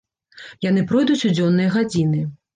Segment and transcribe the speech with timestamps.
[0.69, 2.25] Яны пройдуць у дзённыя гадзіны.